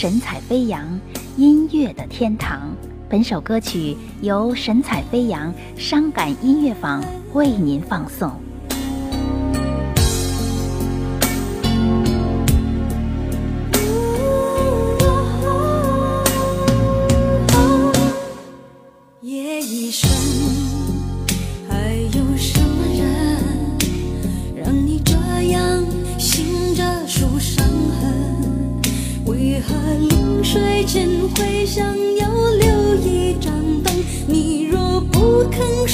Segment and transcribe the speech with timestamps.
[0.00, 0.98] 神采飞扬
[1.36, 2.74] 音乐的天堂。
[3.06, 8.49] 本首歌曲由神采飞扬伤感音乐坊为您放送。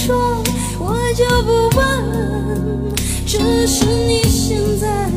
[0.07, 0.41] 说
[0.79, 2.95] 我就不问
[3.27, 5.11] 只是你现在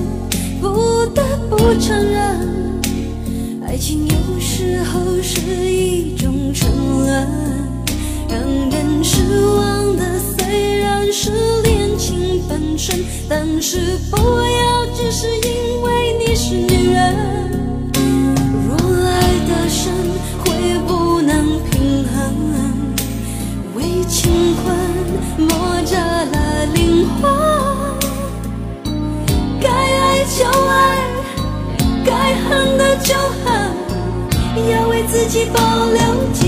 [0.59, 2.81] 不得不承认
[3.63, 7.07] 爱情有时候是一种沉沦
[8.29, 11.29] 让人失望的虽然是
[11.61, 17.38] 恋情本身但是不要只是因为你是女人。
[35.29, 35.59] 一起保
[35.91, 36.38] 留。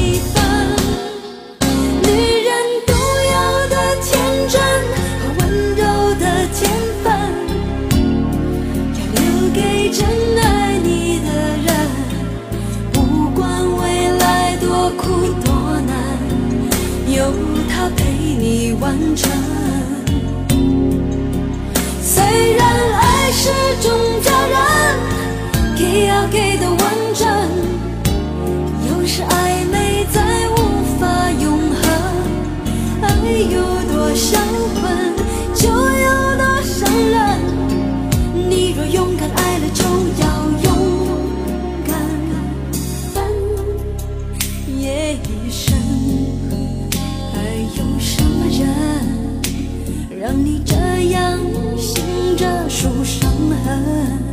[52.71, 53.29] 受伤
[53.65, 54.30] 害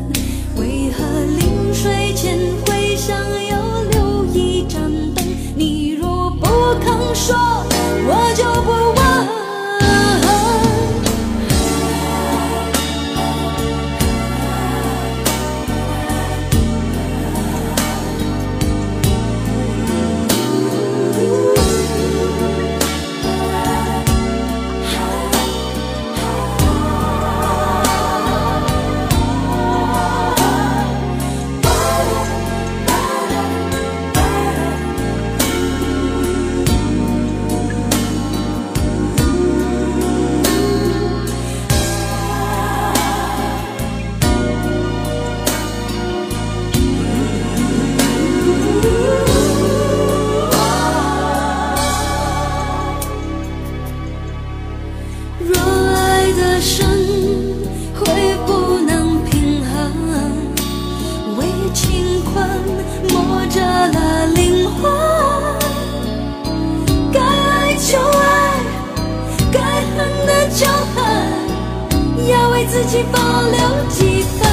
[72.71, 73.59] 自己保留
[73.89, 74.47] 几分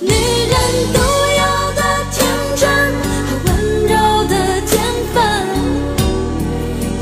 [0.00, 0.56] 女人
[0.94, 0.98] 独
[1.36, 1.44] 有
[1.74, 2.66] 的天真
[3.26, 3.50] 和温
[3.82, 4.72] 柔的天
[5.12, 5.16] 分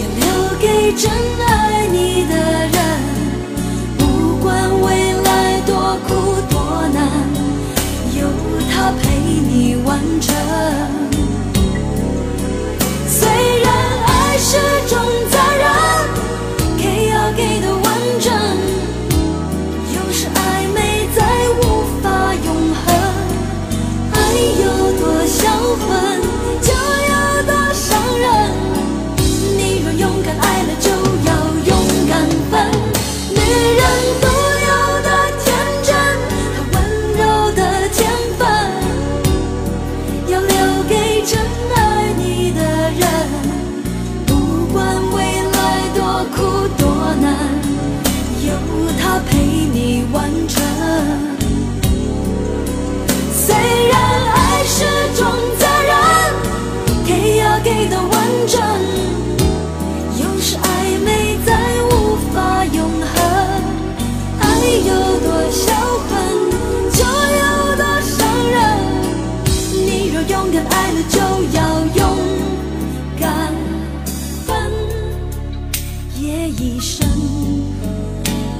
[0.01, 0.25] 要留
[0.59, 1.09] 给真
[1.47, 2.79] 爱你的人
[3.97, 6.11] 不管未来多苦
[6.51, 6.99] 多难
[8.19, 8.27] 有
[8.73, 10.84] 他陪你完成。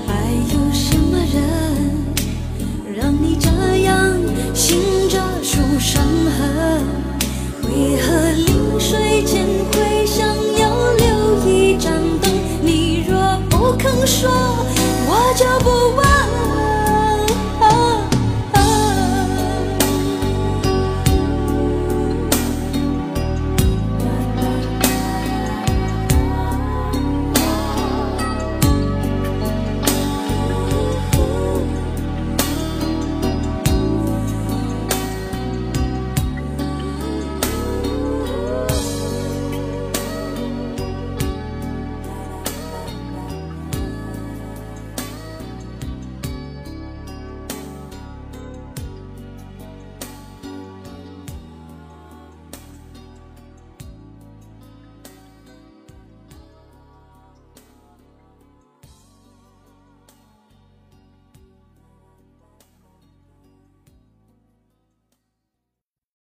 [0.07, 0.13] 还
[0.53, 1.37] 有什么人
[2.97, 3.49] 让你这
[3.83, 4.19] 样
[4.55, 6.03] 醒着数伤
[6.39, 6.74] 痕